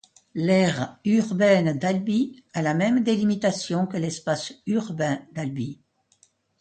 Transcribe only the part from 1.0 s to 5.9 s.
urbaine d'Albi a la même délimitation que l’espace urbain d'Albi.